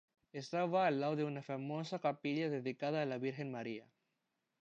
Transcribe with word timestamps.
Estaba 0.33 0.87
al 0.87 0.99
lado 0.99 1.15
de 1.15 1.23
una 1.25 1.43
famosa 1.43 1.99
capilla 1.99 2.49
dedicada 2.49 3.03
a 3.03 3.05
la 3.05 3.19
Virgen 3.19 3.51
María. 3.51 3.87